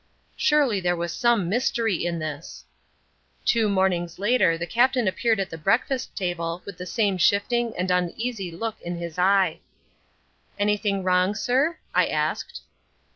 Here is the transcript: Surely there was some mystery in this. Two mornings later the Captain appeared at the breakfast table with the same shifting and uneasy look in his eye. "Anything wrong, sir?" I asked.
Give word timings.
Surely 0.35 0.79
there 0.79 0.95
was 0.95 1.13
some 1.13 1.47
mystery 1.47 1.93
in 2.07 2.17
this. 2.17 2.65
Two 3.45 3.69
mornings 3.69 4.17
later 4.17 4.57
the 4.57 4.65
Captain 4.65 5.07
appeared 5.07 5.39
at 5.39 5.51
the 5.51 5.59
breakfast 5.59 6.15
table 6.15 6.63
with 6.65 6.79
the 6.79 6.87
same 6.87 7.19
shifting 7.19 7.71
and 7.77 7.91
uneasy 7.91 8.49
look 8.51 8.81
in 8.81 8.95
his 8.97 9.19
eye. 9.19 9.59
"Anything 10.57 11.03
wrong, 11.03 11.35
sir?" 11.35 11.77
I 11.93 12.07
asked. 12.07 12.61